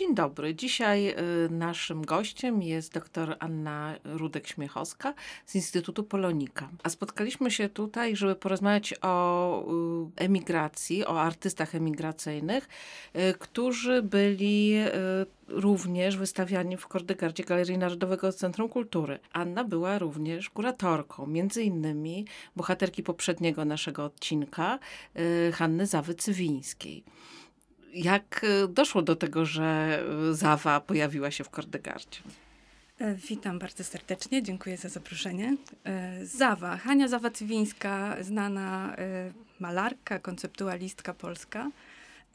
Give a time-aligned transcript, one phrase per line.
[0.00, 0.54] Dzień dobry.
[0.54, 1.14] Dzisiaj y,
[1.50, 5.12] naszym gościem jest dr Anna Rudek-Śmiechowska
[5.46, 6.68] z Instytutu Polonika.
[6.82, 9.64] A spotkaliśmy się tutaj, żeby porozmawiać o
[10.18, 12.68] y, emigracji, o artystach emigracyjnych,
[13.16, 14.74] y, którzy byli
[15.48, 19.18] również wystawiani w Kordegardzie Galerii Narodowego Centrum Kultury.
[19.32, 22.26] Anna była również kuratorką, między innymi
[22.56, 24.78] bohaterki poprzedniego naszego odcinka,
[25.52, 27.02] Hanny Zawy-Cywińskiej
[27.94, 29.98] jak e, doszło do tego, że
[30.30, 32.18] e, Zawa pojawiła się w Kordegardzie?
[32.98, 35.56] E, witam bardzo serdecznie, dziękuję za zaproszenie.
[36.22, 38.96] Zawa, Hania Zawa-Cywińska, znana
[39.60, 41.70] malarka, konceptualistka polska.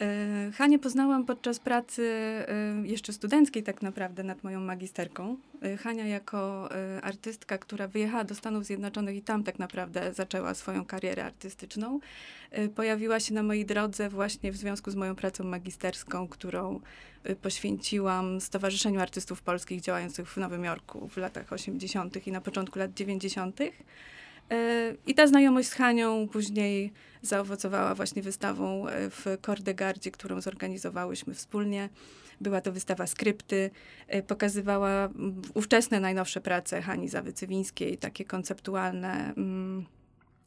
[0.01, 2.03] E, Hanie poznałam podczas pracy
[2.47, 5.37] e, jeszcze studenckiej tak naprawdę nad moją magisterką.
[5.61, 6.69] E, Hania jako
[7.01, 11.99] artystka, która wyjechała do Stanów Zjednoczonych i tam tak naprawdę zaczęła swoją karierę artystyczną,
[12.75, 16.79] pojawiła się na mojej drodze właśnie w związku z moją pracą magisterską, którą
[17.41, 22.27] poświęciłam Stowarzyszeniu Artystów Polskich działających w Nowym Jorku w latach 80.
[22.27, 23.59] i na początku lat 90.
[25.07, 31.89] I ta znajomość z Hanią później zaowocowała właśnie wystawą e, w Kordegardzie, którą zorganizowałyśmy wspólnie.
[32.41, 33.71] Była to wystawa skrypty,
[34.07, 35.09] e, pokazywała
[35.53, 39.85] ówczesne najnowsze prace Hani Zawycywińskiej, takie konceptualne mm,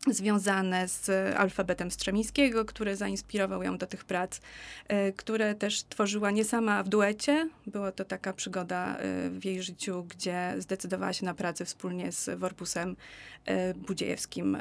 [0.06, 4.40] związane z alfabetem Strzemińskiego, który zainspirował ją do tych prac,
[4.88, 7.48] e, które też tworzyła nie sama w duecie.
[7.66, 12.38] Była to taka przygoda e, w jej życiu, gdzie zdecydowała się na pracę wspólnie z
[12.38, 12.96] Worpusem
[13.44, 14.58] e, Budziejewskim,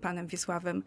[0.00, 0.82] panem Wiesławem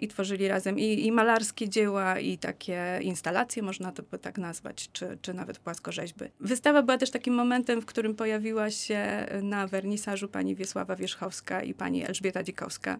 [0.00, 4.88] i tworzyli razem i, i malarskie dzieła, i takie instalacje, można to by tak nazwać,
[4.92, 6.24] czy, czy nawet płaskorzeźby.
[6.40, 11.74] Wystawa była też takim momentem, w którym pojawiła się na wernisażu pani Wiesława Wierzchowska i
[11.74, 12.98] pani Elżbieta Dzikowska,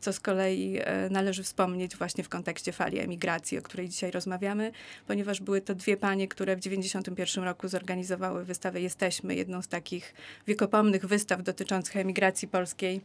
[0.00, 4.72] co z kolei e, należy wspomnieć właśnie w kontekście fali emigracji, o której dzisiaj rozmawiamy,
[5.06, 10.14] ponieważ były to dwie panie, które w 1991 roku zorganizowały wystawę Jesteśmy, jedną z takich
[10.46, 13.00] wiekopomnych wystaw dotyczących emigracji polskiej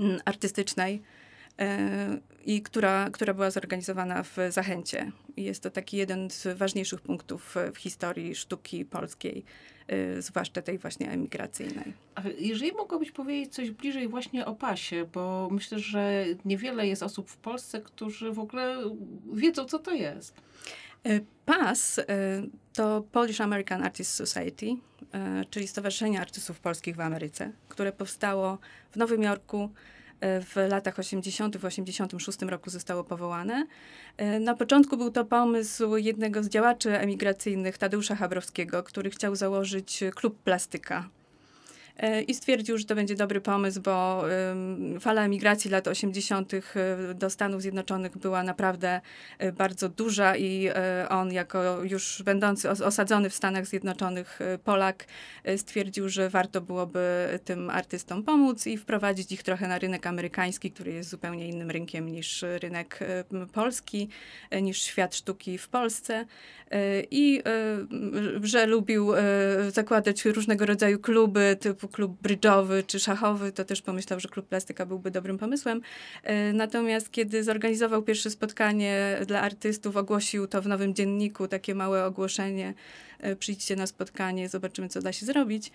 [0.00, 1.02] mm, artystycznej
[1.58, 5.12] e, i która, która była zorganizowana w Zachęcie.
[5.36, 9.71] Jest to taki jeden z ważniejszych punktów w historii sztuki polskiej, y,
[10.18, 11.92] zwłaszcza tej właśnie emigracyjnej.
[12.38, 17.36] Jeżeli mogłabyś powiedzieć coś bliżej właśnie o pasie, bo myślę, że niewiele jest osób w
[17.36, 18.76] Polsce, którzy w ogóle
[19.32, 20.34] wiedzą, co to jest.
[21.06, 22.04] Y, PAS y,
[22.72, 24.76] to Polish American Artists Society,
[25.50, 28.58] czyli Stowarzyszenie Artystów Polskich w Ameryce, które powstało
[28.90, 29.70] w Nowym Jorku
[30.22, 31.56] w latach 80.
[31.56, 33.66] w 86 roku zostało powołane.
[34.16, 40.04] E, na początku był to pomysł jednego z działaczy emigracyjnych, Tadeusza Chabrowskiego, który chciał założyć
[40.14, 41.08] klub plastyka
[42.26, 44.24] i stwierdził, że to będzie dobry pomysł, bo
[45.00, 46.54] fala emigracji lat 80.
[46.54, 46.60] E,
[47.14, 49.00] do Stanów Zjednoczonych była naprawdę
[49.38, 50.70] e, bardzo duża i
[51.08, 55.04] on jako już będący osadzony w Stanach Zjednoczonych Polak
[55.56, 60.92] stwierdził, że warto byłoby tym artystom pomóc i wprowadzić ich trochę na rynek amerykański, który
[60.92, 62.98] jest zupełnie innym rynkiem niż rynek
[63.52, 64.08] polski,
[64.62, 66.26] niż świat sztuki w Polsce
[67.10, 67.42] i
[68.42, 69.12] że lubił
[69.68, 74.46] zakładać różnego rodzaju kluby typu typu klub brydżowy czy szachowy, to też pomyślał, że klub
[74.46, 75.80] plastyka byłby dobrym pomysłem.
[76.22, 82.04] E, natomiast kiedy zorganizował pierwsze spotkanie dla artystów, ogłosił to w Nowym Dzienniku, takie małe
[82.04, 82.74] ogłoszenie,
[83.20, 85.72] e, przyjdźcie na spotkanie, zobaczymy, co da się zrobić.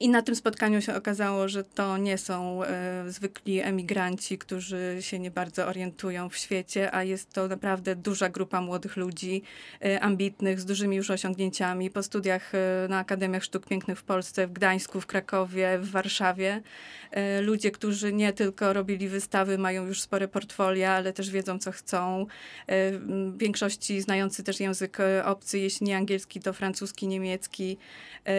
[0.00, 5.18] I na tym spotkaniu się okazało, że to nie są e, zwykli emigranci, którzy się
[5.18, 9.42] nie bardzo orientują w świecie, a jest to naprawdę duża grupa młodych ludzi,
[9.84, 14.46] e, ambitnych, z dużymi już osiągnięciami po studiach e, na Akademiach Sztuk Pięknych w Polsce,
[14.46, 16.62] w Gdańsku, w Krakowie, w Warszawie.
[17.10, 21.72] E, ludzie, którzy nie tylko robili wystawy, mają już spore portfolia, ale też wiedzą, co
[21.72, 22.26] chcą.
[22.66, 27.78] E, w większości znający też język e, obcy, jeśli nie angielski, to francuski, niemiecki.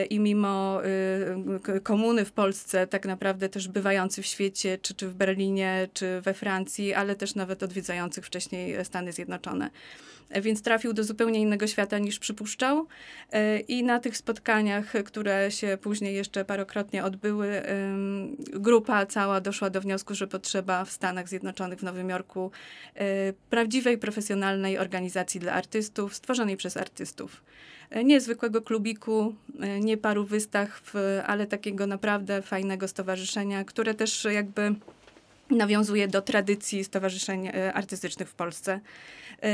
[0.09, 0.81] I mimo
[1.83, 6.33] komuny w Polsce, tak naprawdę też bywający w świecie, czy, czy w Berlinie, czy we
[6.33, 9.69] Francji, ale też nawet odwiedzających wcześniej Stany Zjednoczone.
[10.41, 12.87] Więc trafił do zupełnie innego świata niż przypuszczał.
[13.67, 17.61] I na tych spotkaniach, które się później jeszcze parokrotnie odbyły,
[18.37, 22.51] grupa cała doszła do wniosku, że potrzeba w Stanach Zjednoczonych, w Nowym Jorku,
[23.49, 27.43] prawdziwej, profesjonalnej organizacji dla artystów, stworzonej przez artystów.
[27.89, 30.93] E, nie zwykłego klubiku, e, nie paru wystaw,
[31.25, 34.75] ale takiego naprawdę fajnego stowarzyszenia, które też jakby
[35.49, 38.79] nawiązuje do tradycji stowarzyszeń e, artystycznych w Polsce,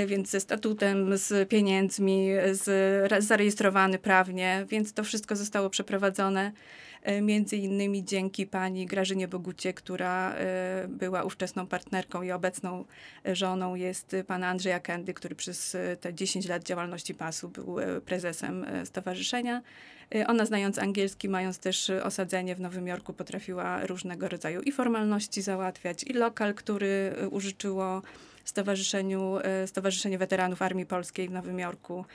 [0.07, 6.51] więc ze statutem, z pieniędzmi, z, zarejestrowany prawnie, więc to wszystko zostało przeprowadzone
[7.21, 10.35] między innymi dzięki pani Grażynie Bogucie, która
[10.87, 12.85] była ówczesną partnerką i obecną
[13.25, 19.61] żoną jest pana Andrzeja Kendy, który przez te 10 lat działalności PAS-u był prezesem stowarzyszenia.
[20.27, 26.03] Ona znając angielski, mając też osadzenie w Nowym Jorku, potrafiła różnego rodzaju i formalności załatwiać,
[26.03, 28.01] i lokal, który użyczyło
[28.45, 32.05] Stowarzyszeniu, Stowarzyszenie Weteranów Armii Polskiej w Nowym Jorku.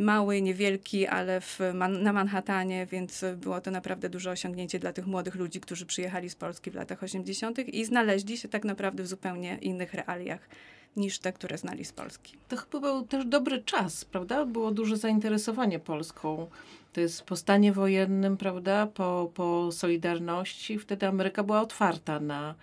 [0.00, 1.60] Mały, niewielki, ale w,
[2.02, 6.34] na Manhattanie, więc było to naprawdę duże osiągnięcie dla tych młodych ludzi, którzy przyjechali z
[6.34, 7.58] Polski w latach 80.
[7.58, 10.48] i znaleźli się tak naprawdę w zupełnie innych realiach
[10.96, 12.36] niż te, które znali z Polski.
[12.48, 14.44] To chyba był też dobry czas, prawda?
[14.44, 16.46] Było duże zainteresowanie Polską.
[16.92, 18.86] To jest po stanie wojennym, prawda?
[18.86, 20.78] Po, po Solidarności.
[20.78, 22.54] Wtedy Ameryka była otwarta na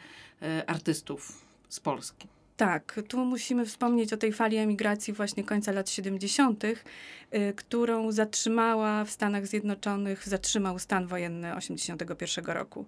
[0.41, 2.27] e, artystów z Polski.
[2.61, 9.05] Tak, tu musimy wspomnieć o tej fali emigracji właśnie końca lat 70., y, którą zatrzymała
[9.05, 12.85] w Stanach Zjednoczonych, zatrzymał stan wojenny 81 roku.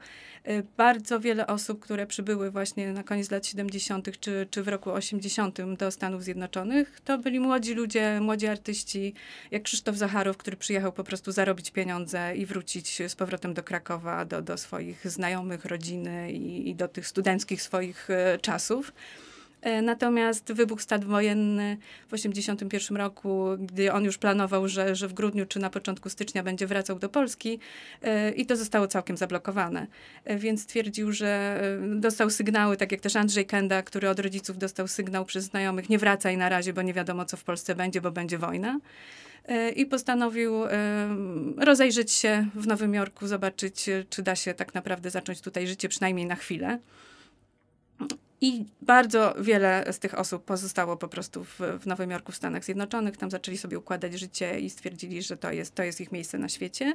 [0.47, 4.19] Y, bardzo wiele osób, które przybyły właśnie na koniec lat 70.
[4.19, 9.13] czy, czy w roku 80 do Stanów Zjednoczonych, to byli młodzi ludzie, młodzi artyści,
[9.51, 14.25] jak Krzysztof Zacharow, który przyjechał po prostu zarobić pieniądze i wrócić z powrotem do Krakowa,
[14.25, 18.93] do, do swoich znajomych, rodziny i, i do tych studenckich swoich y, czasów.
[19.63, 21.77] E, natomiast wybuchł stan wojenny
[22.07, 26.43] w 1981 roku, gdy on już planował, że, że w grudniu czy na początku stycznia
[26.43, 27.59] będzie wracał do Polski
[28.01, 29.87] e, i to zostało całkiem zablokowane.
[30.25, 31.61] E, więc stwierdził, że
[31.95, 35.97] dostał sygnały, tak jak też Andrzej Kenda, który od rodziców dostał sygnał przez znajomych, nie
[35.97, 38.79] wracaj na razie, bo nie wiadomo, co w Polsce będzie, bo będzie wojna
[39.75, 40.53] i postanowił
[41.57, 46.25] rozejrzeć się w Nowym Jorku, zobaczyć, czy da się tak naprawdę zacząć tutaj życie, przynajmniej
[46.25, 46.79] na chwilę.
[48.43, 52.65] I bardzo wiele z tych osób pozostało po prostu w, w Nowym Jorku, w Stanach
[52.65, 53.17] Zjednoczonych.
[53.17, 56.49] Tam zaczęli sobie układać życie i stwierdzili, że to jest, to jest ich miejsce na
[56.49, 56.93] świecie.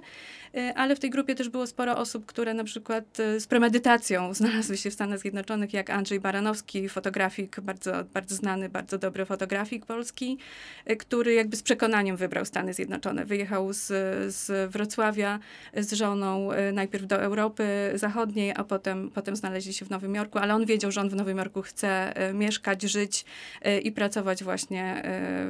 [0.56, 4.34] Y, ale w tej grupie też było sporo osób, które na przykład y, z premedytacją
[4.34, 9.86] znalazły się w Stanach Zjednoczonych, jak Andrzej Baranowski, fotografik, bardzo, bardzo znany, bardzo dobry fotografik
[9.86, 10.38] polski,
[10.90, 13.24] y, który jakby z przekonaniem wybrał Stany Zjednoczone.
[13.24, 13.86] Wyjechał z,
[14.34, 15.38] z Wrocławia
[15.76, 20.54] z żoną najpierw do Europy Zachodniej, a potem, potem znaleźli się w Nowym Jorku, ale
[20.54, 23.25] on wiedział, że on w Nowym Jorku chce e, mieszkać, żyć
[23.62, 25.02] e, i pracować właśnie e,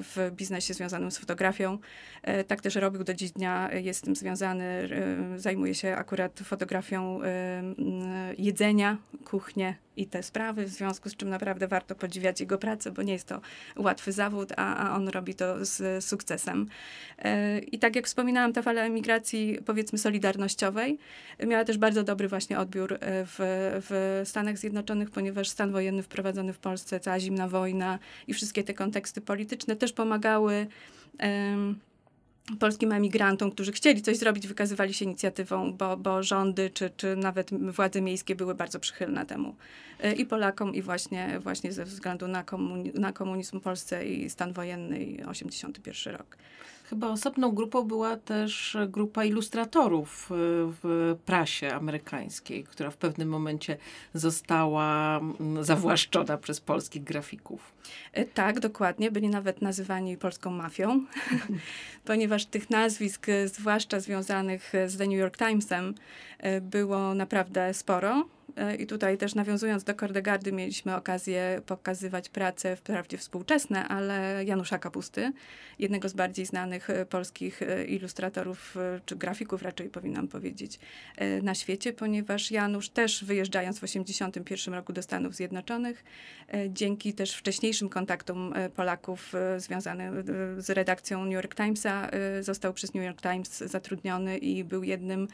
[0.03, 1.79] w biznesie związanym z fotografią.
[2.47, 4.89] Tak też robił do dziś dnia, jest z tym związany,
[5.37, 7.21] zajmuje się akurat fotografią
[8.39, 13.03] jedzenia, kuchnię i te sprawy, w związku z czym naprawdę warto podziwiać jego pracę, bo
[13.03, 13.41] nie jest to
[13.77, 16.67] łatwy zawód, a, a on robi to z sukcesem.
[17.73, 20.99] I tak jak wspominałam, ta fala emigracji, powiedzmy, solidarnościowej,
[21.47, 23.37] miała też bardzo dobry właśnie odbiór w,
[23.89, 28.75] w Stanach Zjednoczonych, ponieważ stan wojenny wprowadzony w Polsce, cała zimna wojna i wszystkie te
[28.75, 30.67] konteksty polityczne też pomagały
[31.21, 31.79] um,
[32.57, 37.73] polskim emigrantom, którzy chcieli coś zrobić, wykazywali się inicjatywą, bo, bo rządy czy, czy nawet
[37.73, 39.57] władze miejskie były bardzo przychylne temu.
[40.01, 44.31] E, I Polakom, i właśnie, właśnie ze względu na, komuni na komunizm w Polsce i
[44.31, 46.37] stan wojenny i 81 rok.
[46.89, 50.35] Chyba osobną grupą była też grupa ilustratorów y,
[50.83, 53.77] w prasie amerykańskiej, która w pewnym momencie
[54.15, 55.21] została
[55.61, 57.73] zawłaszczona przez polskich grafików.
[58.13, 59.11] E, tak, dokładnie.
[59.11, 61.05] Byli nawet nazywani polską mafią,
[62.05, 65.95] ponieważ tych nazwisk, e, zwłaszcza związanych z The New York Timesem,
[66.39, 68.38] e, było naprawdę sporo.
[68.57, 74.79] E, I tutaj też nawiązując do Kordegardy, mieliśmy okazję pokazywać prace wprawdzie współczesne, ale Janusza
[74.79, 75.33] Kapusty,
[75.79, 78.77] jednego z bardziej znanych e, polskich e, ilustratorów,
[79.07, 80.79] czy grafików raczej powinnam powiedzieć,
[81.43, 86.05] na świecie, ponieważ Janusz też wyjeżdżając w 1981 roku do Stanów Zjednoczonych,
[86.69, 90.25] dzięki też wcześniejszym kontaktom Polaków związanym
[90.59, 95.29] z redakcją New York Timesa, został przez New York Times zatrudniony i był jednym,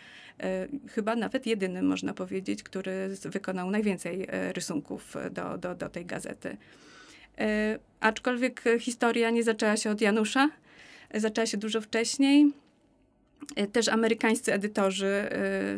[0.90, 6.56] chyba nawet jedynym, można powiedzieć, który wykonał najwięcej e, rysunków do, do, do tej gazety.
[7.38, 10.50] E, aczkolwiek historia nie zaczęła się od Janusza,
[11.14, 12.63] zaczęła się dużo wcześniej.
[13.56, 15.28] E, też amerykańscy edytorzy e,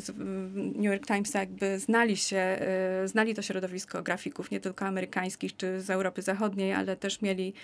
[0.00, 0.12] z
[0.54, 5.80] New York Timesa jakby znali się, e, znali to środowisko grafików, nie tylko amerykańskich czy
[5.80, 7.54] z Europy Zachodniej, ale też mieli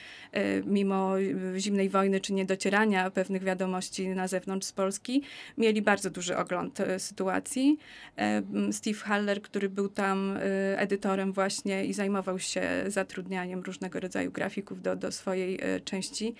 [0.67, 1.15] mimo
[1.57, 5.23] zimnej wojny czy niedocierania pewnych wiadomości na zewnątrz z Polski,
[5.59, 7.79] mieli bardzo duży ogląd sytuacji.
[8.73, 10.39] Steve Haller, który był tam
[10.77, 16.35] edytorem właśnie i zajmował się zatrudnianiem różnego rodzaju grafików do, do swojej części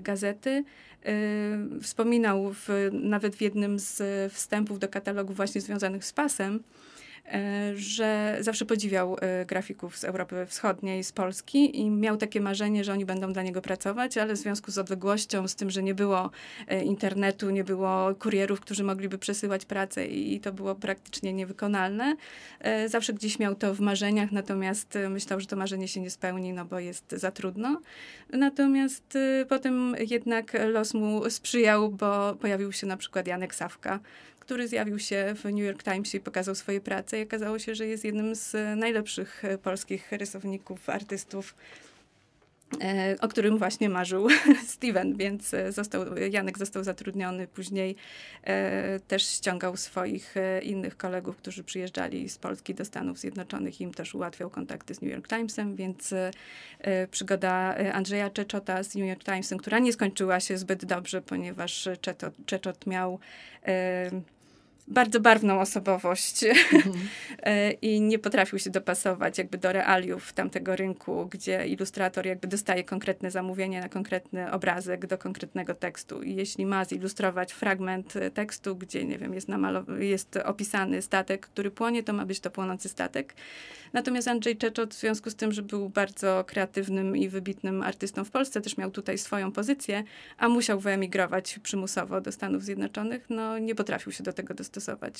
[0.00, 0.64] gazety,
[1.08, 6.62] Y, wspominał w, nawet w jednym z wstępów do katalogu właśnie związanych z pasem,
[7.74, 12.92] że zawsze podziwiał e, grafików z Europy Wschodniej, z Polski i miał takie marzenie, że
[12.92, 16.30] oni będą dla niego pracować, ale w związku z odległością, z tym, że nie było
[16.68, 22.16] e, internetu, nie było kurierów, którzy mogliby przesyłać pracę i to było praktycznie niewykonalne,
[22.86, 26.64] zawsze gdzieś miał to w marzeniach, natomiast myślał, że to marzenie się nie spełni, no
[26.64, 27.80] bo jest za trudno.
[28.32, 34.00] Natomiast potem jednak los mu sprzyjał, bo pojawił się na przykład Janek Sawka,
[34.50, 37.86] który zjawił się w New York Times i pokazał swoje prace i okazało się, że
[37.86, 41.54] jest jednym z najlepszych polskich rysowników, artystów
[42.80, 44.28] e, o którym właśnie marzył
[44.66, 47.46] Steven, więc e, został, Janek został zatrudniony.
[47.46, 47.96] Później
[48.44, 53.80] e, też ściągał swoich e, innych kolegów, którzy przyjeżdżali z Polski do Stanów Zjednoczonych.
[53.80, 59.08] Im też ułatwiał kontakty z New York Timesem, więc e, przygoda Andrzeja Czeczota z New
[59.08, 61.88] York Timesem, która nie skończyła się zbyt dobrze, ponieważ
[62.46, 63.18] Czeczot miał
[64.88, 66.94] bardzo barwną osobowość mhm.
[67.82, 73.30] i nie potrafił się dopasować jakby do realiów tamtego rynku, gdzie ilustrator jakby dostaje konkretne
[73.30, 76.22] zamówienie na konkretny obrazek do konkretnego tekstu.
[76.22, 79.48] I jeśli ma zilustrować fragment tekstu, gdzie, nie wiem, jest,
[79.98, 83.34] jest opisany statek, który płonie, to ma być to płonący statek.
[83.92, 88.30] Natomiast Andrzej Czeczot w związku z tym, że był bardzo kreatywnym i wybitnym artystą w
[88.30, 90.04] Polsce, też miał tutaj swoją pozycję,
[90.38, 94.69] a musiał wyemigrować przymusowo do Stanów Zjednoczonych, no nie potrafił się do tego dostosować.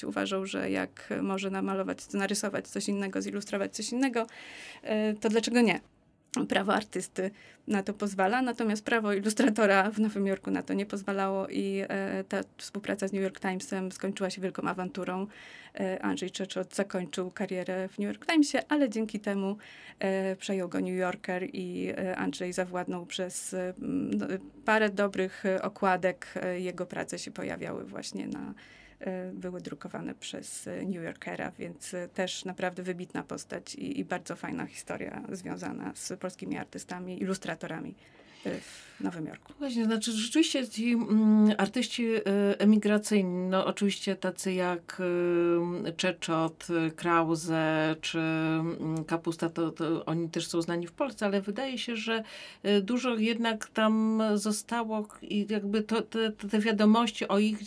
[0.07, 4.27] Uważał, że jak może namalować, narysować coś innego, zilustrować coś innego,
[4.83, 5.81] e, to dlaczego nie?
[6.49, 7.31] prawo artysty
[7.67, 12.25] na to pozwala, natomiast prawo ilustratora w Nowym Jorku na to nie pozwalało i e,
[12.25, 15.27] ta współpraca z New York Timesem skończyła się wielką awanturą.
[15.81, 19.57] E, Andrzej Czeczot zakończył karierę w New York Timesie, ale dzięki temu
[20.39, 24.27] przejął go New Yorker i Andrzej zawładnął przez no,
[24.65, 26.35] parę dobrych okładek.
[26.57, 28.55] Jego prace się pojawiały właśnie na
[29.33, 35.23] były drukowane przez New Yorkera, więc też naprawdę wybitna postać i, i bardzo fajna historia
[35.33, 37.95] związana z polskimi artystami, ilustratorami
[38.45, 39.53] w Nowym Jorku.
[39.59, 42.23] Właśnie, znaczy rzeczywiście ci mm, artyści y,
[42.59, 45.03] emigracyjni, no oczywiście tacy jak
[45.87, 46.67] y, Czeczot,
[46.97, 48.19] Krause czy
[49.01, 52.23] y, Kapusta, to, to, oni też są znani w Polsce, ale wydaje się, że
[52.67, 57.59] y, dużo jednak tam zostało i jakby to, te, te wiadomości o ich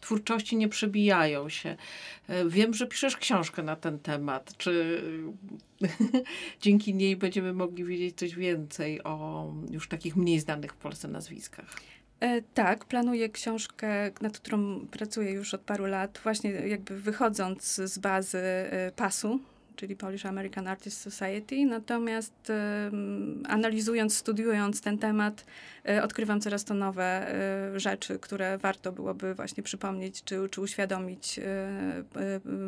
[0.00, 1.76] twórczości nie przebijają się.
[2.30, 4.56] Y, wiem, że piszesz książkę na ten temat.
[4.56, 5.02] Czy
[6.62, 11.76] dzięki niej będziemy mogli wiedzieć coś więcej o już takich mniej znanych w Polsce nazwiskach.
[12.20, 17.98] E, tak, planuję książkę, nad którą pracuję już od paru lat, właśnie jakby wychodząc z
[17.98, 19.40] bazy e, PAS-u,
[19.76, 21.66] czyli Polish American Artists Society.
[21.66, 22.52] Natomiast
[23.48, 25.44] analizując, studiując ten temat,
[25.88, 27.26] e, odkrywam coraz to nowe
[27.76, 31.40] rzeczy, które warto byłoby właśnie przypomnieć, czy, czy uświadomić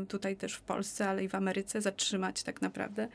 [0.08, 3.08] tutaj też w Polsce, ale i w Ameryce, zatrzymać tak naprawdę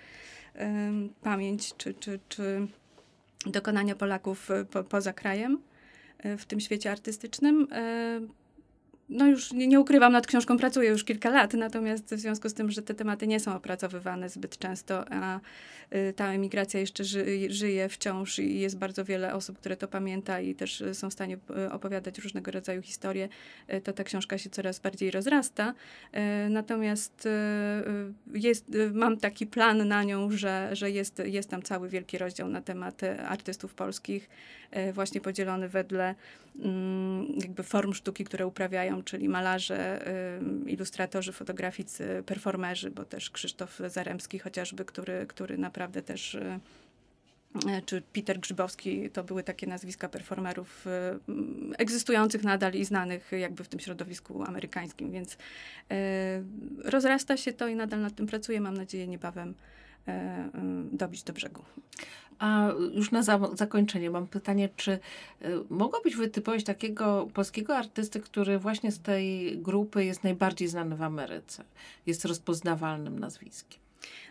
[1.22, 2.68] pamięć, czy, czy, czy
[3.46, 5.60] dokonania Polaków po, poza krajem
[6.38, 7.68] w tym świecie artystycznym
[9.14, 12.54] no już nie, nie, ukrywam, nad książką pracuję już kilka lat, natomiast w związku z
[12.54, 15.40] tym, że te tematy nie są opracowywane zbyt często, a
[15.96, 20.40] y, ta emigracja jeszcze ży, żyje wciąż i jest bardzo wiele osób, które to pamięta
[20.40, 23.30] i też są w stanie y, opowiadać różnego rodzaju historie,
[23.74, 25.74] y, to ta książka się coraz bardziej rozrasta.
[26.50, 27.28] Natomiast
[28.34, 32.62] jest, mam taki plan na nią, że, że jest, jest tam cały wielki rozdział na
[32.62, 34.30] temat artystów polskich,
[34.94, 36.16] właśnie podzielony wedle
[36.60, 40.06] mm, jakby form sztuki, które uprawiają czyli malarze,
[40.66, 46.60] ilustratorzy, fotograficy, performerzy, bo też Krzysztof Zaremski chociażby, który, który naprawdę też y,
[47.70, 50.86] y, czy Peter Grzybowski, to były takie nazwiska performerów
[51.78, 55.38] egzystujących nadal i znanych jakby w tym środowisku amerykańskim, więc
[56.84, 58.62] rozrasta się to i nadal nad tym pracuję.
[58.62, 59.54] Mam nadzieję niebawem
[60.92, 61.64] dobić do brzegu.
[62.40, 65.00] A już na za zakończenie mam pytanie, czy y,
[65.70, 71.64] mogłabyś wytypować takiego polskiego artysty, który właśnie z tej grupy jest najbardziej znany w Ameryce,
[72.06, 73.80] jest rozpoznawalnym nazwiskiem?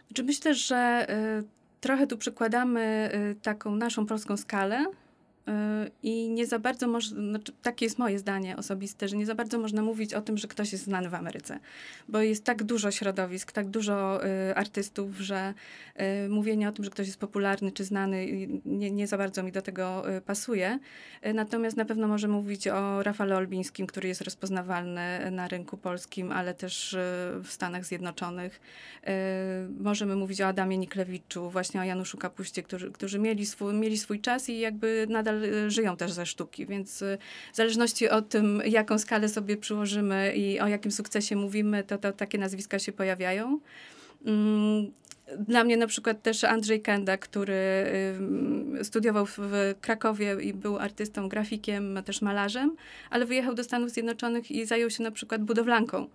[0.07, 1.07] Znaczy myślę, że
[1.41, 1.45] y,
[1.81, 3.11] trochę tu przykładamy
[3.43, 4.87] taką naszą polską skalę,
[6.03, 9.59] i nie za bardzo można, znaczy, takie jest moje zdanie osobiste, że nie za bardzo
[9.59, 11.59] można mówić o tym, że ktoś jest znany w Ameryce,
[12.09, 15.55] bo jest tak dużo środowisk, tak dużo y, artystów, że
[16.25, 19.53] y, mówienie o tym, że ktoś jest popularny czy znany, nie, nie za bardzo mi
[19.53, 20.79] do tego y, pasuje.
[21.27, 26.33] Y, natomiast na pewno możemy mówić o Rafale Olbińskim, który jest rozpoznawalny na rynku polskim,
[26.33, 26.99] ale też y,
[27.45, 28.61] w Stanach Zjednoczonych.
[29.03, 29.09] Y,
[29.81, 34.21] możemy mówić o Adamie Niklewiczu, właśnie o Januszu Kapuście, którzy, którzy mieli, swój, mieli swój
[34.21, 37.05] czas i jakby nadal nadal żyją też ze sztuki, więc
[37.53, 42.13] w zależności od tym, jaką skalę sobie przyłożymy i o jakim sukcesie mówimy, to, to
[42.13, 43.61] takie nazwiska się pojawiają.
[44.27, 44.93] Mm,
[45.39, 47.87] dla mnie na przykład też Andrzej Kenda, który
[48.83, 49.39] studiował w
[49.81, 52.77] Krakowie i był artystą, grafikiem, też malarzem,
[53.11, 56.09] ale wyjechał do Stanów Zjednoczonych i zajął się na przykład budowlanką.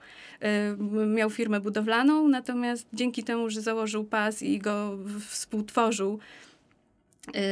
[1.08, 4.98] Miał firmę budowlaną, natomiast dzięki temu, że założył pas i go
[5.30, 6.57] współtworzył, Y,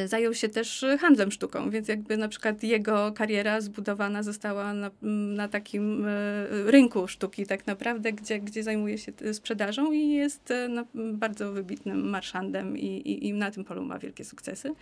[0.05, 4.91] zajął się też handlem sztuką, więc jakby na przykład jego kariera zbudowana została na,
[5.36, 10.67] na takim y, rynku sztuki tak naprawdę, gdzie, gdzie zajmuje się sprzedażą i jest y,
[10.96, 14.74] bardzo wybitnym marszandem i, i, i na tym polu ma wielkie sukcesy.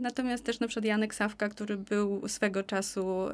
[0.00, 3.28] Natomiast też na przykład Janek Sawka, który był swego czasu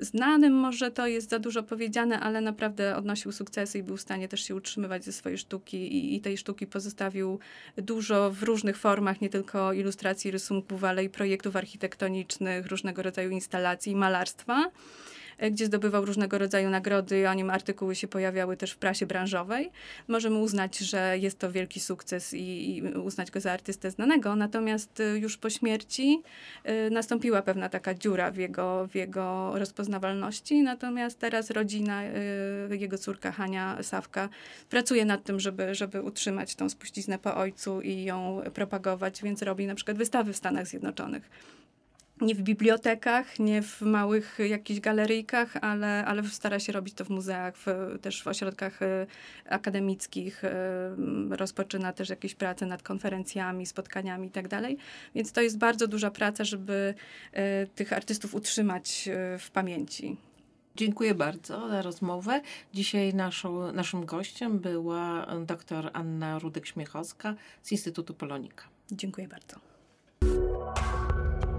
[0.00, 4.28] znanym, może to jest za dużo powiedziane, ale naprawdę odnosił sukcesy i był w stanie
[4.28, 7.38] też się utrzymywać ze swojej sztuki i, i tej sztuki pozostawił
[7.76, 13.96] dużo w różnych formach, nie tylko ilustracji, rysunków, ale i projektów architektonicznych, różnego rodzaju instalacji,
[13.96, 14.70] malarstwa.
[15.50, 19.70] Gdzie zdobywał różnego rodzaju nagrody, o nim artykuły się pojawiały też w prasie branżowej.
[20.08, 25.00] Możemy uznać, że jest to wielki sukces i, i uznać go za artystę znanego, natomiast
[25.00, 26.22] e, już po śmierci
[26.86, 32.98] y, nastąpiła pewna taka dziura w jego, w jego rozpoznawalności, natomiast teraz rodzina, y, jego
[32.98, 34.28] córka Hania Sawka
[34.70, 39.66] pracuje nad tym, żeby, żeby utrzymać tą spuściznę po ojcu i ją propagować, więc robi
[39.66, 41.30] na przykład wystawy w Stanach Zjednoczonych
[42.20, 47.10] nie w bibliotekach, nie w małych jakichś galeryjkach, ale, ale stara się robić to w
[47.10, 47.66] muzeach, w,
[48.00, 49.06] też w ośrodkach y,
[49.48, 50.44] akademickich.
[50.44, 50.48] Y,
[51.30, 54.48] rozpoczyna też jakieś prace nad konferencjami, spotkaniami itd.
[54.48, 54.62] Tak
[55.14, 56.94] Więc to jest bardzo duża praca, żeby
[57.34, 59.08] y, tych artystów utrzymać
[59.38, 60.16] w pamięci.
[60.76, 62.40] Dziękuję bardzo za rozmowę.
[62.74, 68.64] Dzisiaj naszą, naszym gościem była dr Anna Rudek-Śmiechowska z Instytutu Polonika.
[68.92, 69.77] Dziękuję bardzo.